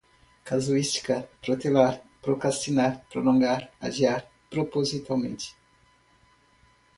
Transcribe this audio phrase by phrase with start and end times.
[0.43, 5.53] casuísticas, protelar, procrastinar, prolongar, adiar propositadamente